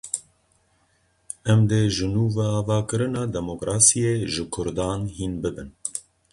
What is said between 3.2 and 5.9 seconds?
demokrasiyê, ji kurdan hîn bibin.